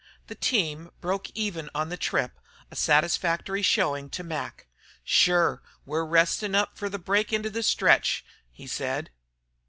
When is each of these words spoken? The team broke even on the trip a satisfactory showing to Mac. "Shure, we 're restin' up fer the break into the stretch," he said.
The 0.25 0.33
team 0.33 0.89
broke 0.99 1.29
even 1.35 1.69
on 1.75 1.89
the 1.89 1.95
trip 1.95 2.31
a 2.71 2.75
satisfactory 2.75 3.61
showing 3.61 4.09
to 4.09 4.23
Mac. 4.23 4.65
"Shure, 5.03 5.61
we 5.85 5.95
're 5.95 6.03
restin' 6.05 6.55
up 6.55 6.75
fer 6.75 6.89
the 6.89 6.97
break 6.97 7.31
into 7.31 7.51
the 7.51 7.61
stretch," 7.61 8.25
he 8.49 8.65
said. 8.65 9.11